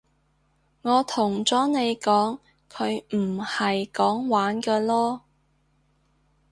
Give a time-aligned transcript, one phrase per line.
[0.81, 2.39] 我同咗你講
[2.71, 5.21] 佢唔係講玩㗎囉